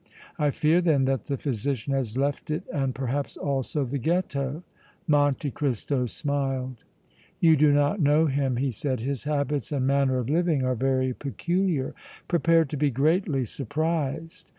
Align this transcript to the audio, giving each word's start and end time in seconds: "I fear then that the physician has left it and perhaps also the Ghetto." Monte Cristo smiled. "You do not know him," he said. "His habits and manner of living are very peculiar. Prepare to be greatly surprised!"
"I 0.39 0.49
fear 0.49 0.81
then 0.81 1.05
that 1.05 1.25
the 1.25 1.37
physician 1.37 1.93
has 1.93 2.17
left 2.17 2.49
it 2.49 2.63
and 2.73 2.95
perhaps 2.95 3.37
also 3.37 3.83
the 3.85 3.99
Ghetto." 3.99 4.63
Monte 5.05 5.51
Cristo 5.51 6.07
smiled. 6.07 6.83
"You 7.39 7.55
do 7.55 7.71
not 7.71 7.99
know 8.01 8.25
him," 8.25 8.57
he 8.57 8.71
said. 8.71 9.01
"His 9.01 9.25
habits 9.25 9.71
and 9.71 9.85
manner 9.85 10.17
of 10.17 10.27
living 10.27 10.63
are 10.63 10.73
very 10.73 11.13
peculiar. 11.13 11.93
Prepare 12.27 12.65
to 12.65 12.77
be 12.77 12.89
greatly 12.89 13.45
surprised!" 13.45 14.49